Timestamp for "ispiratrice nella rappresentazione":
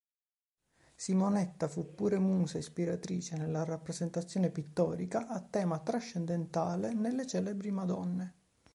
2.57-4.49